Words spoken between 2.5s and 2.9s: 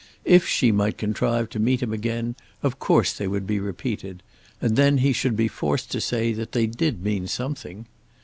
of